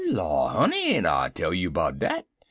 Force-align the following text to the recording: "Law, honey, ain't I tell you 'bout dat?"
"Law, 0.07 0.47
honey, 0.47 0.95
ain't 0.95 1.05
I 1.05 1.29
tell 1.29 1.53
you 1.53 1.69
'bout 1.69 1.99
dat?" 1.99 2.25